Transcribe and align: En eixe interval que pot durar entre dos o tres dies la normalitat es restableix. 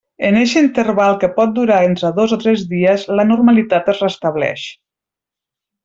En 0.27 0.37
eixe 0.43 0.61
interval 0.67 1.17
que 1.23 1.29
pot 1.35 1.53
durar 1.59 1.77
entre 1.89 2.11
dos 2.21 2.33
o 2.37 2.39
tres 2.45 2.65
dies 2.73 3.05
la 3.21 3.29
normalitat 3.35 3.93
es 3.95 4.03
restableix. 4.09 4.69